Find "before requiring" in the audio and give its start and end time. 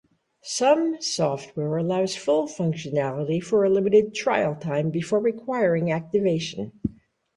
4.89-5.91